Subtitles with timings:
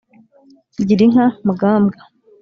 [0.87, 2.01] gira inka mugambwa